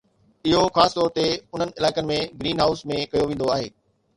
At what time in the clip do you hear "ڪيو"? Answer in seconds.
3.13-3.23